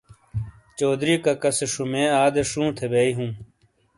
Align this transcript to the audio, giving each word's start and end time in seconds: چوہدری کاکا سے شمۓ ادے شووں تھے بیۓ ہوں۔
چوہدری 0.77 1.15
کاکا 1.23 1.49
سے 1.57 1.65
شمۓ 1.73 2.03
ادے 2.21 2.43
شووں 2.49 2.71
تھے 2.77 2.85
بیۓ 2.91 3.13
ہوں۔ 3.17 3.31